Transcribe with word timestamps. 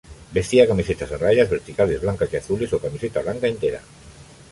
Vestía 0.37 0.65
camiseta 0.67 1.05
a 1.05 1.15
rayas 1.19 1.47
verticales 1.47 2.01
blancas 2.01 2.29
y 2.33 2.37
azules 2.37 2.73
o 2.75 2.81
camiseta 2.85 3.19
blanca 3.21 3.45
entera. 3.53 3.81